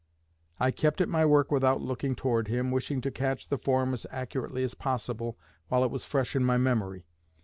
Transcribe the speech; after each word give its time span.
I 0.59 0.71
kept 0.71 0.99
at 0.99 1.09
my 1.09 1.27
work 1.27 1.51
without 1.51 1.79
looking 1.79 2.15
toward 2.15 2.47
him, 2.47 2.71
wishing 2.71 3.01
to 3.01 3.11
catch 3.11 3.47
the 3.49 3.59
form 3.59 3.93
as 3.93 4.07
accurately 4.09 4.63
as 4.63 4.73
possible 4.73 5.37
while 5.67 5.83
it 5.83 5.91
was 5.91 6.05
fresh 6.05 6.35
in 6.35 6.43
my 6.43 6.57
memory. 6.57 7.05